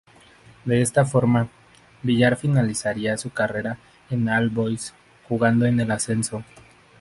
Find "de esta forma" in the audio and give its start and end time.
0.65-1.47